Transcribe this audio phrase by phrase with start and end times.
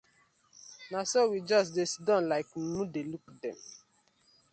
[0.91, 3.59] Na so we just dey siddon like mumu dey look dem.